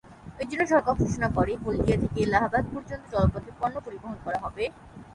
[0.41, 4.63] এর জন্য সরকার ঘোষণা করে হলদিয়া থেকে এলাহাবাদ পর্যন্ত জলপথে পন্য পরিবহন করা হবে।